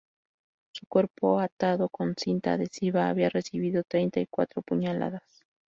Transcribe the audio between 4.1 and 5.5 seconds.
y cuatro puñaladas.